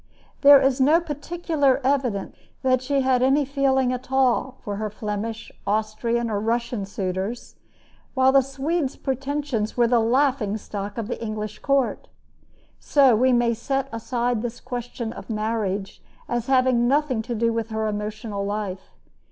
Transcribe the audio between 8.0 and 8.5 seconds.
while the